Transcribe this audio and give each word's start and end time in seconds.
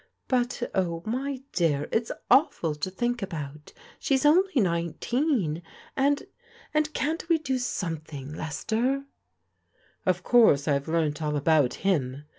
"But 0.27 0.67
oh, 0.73 1.03
my 1.05 1.43
dear, 1.51 1.87
it's 1.91 2.11
awful 2.31 2.73
to 2.73 2.89
think 2.89 3.21
about. 3.21 3.71
She's 3.99 4.25
only 4.25 4.59
nine 4.59 4.95
teen, 4.99 5.61
and— 5.95 6.23
^and 6.75 6.91
can't 6.93 7.29
we 7.29 7.37
do 7.37 7.59
something, 7.59 8.33
Lester?"" 8.33 9.05
Of 10.07 10.23
course 10.23 10.67
I've 10.67 10.87
learnt 10.87 11.21
all 11.21 11.35
about 11.35 11.75
him. 11.85 12.23